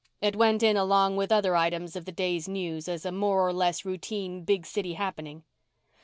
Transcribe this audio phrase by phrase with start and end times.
[0.19, 3.53] It went in along with other items of the day's news as a more or
[3.53, 5.43] less routine big city happening.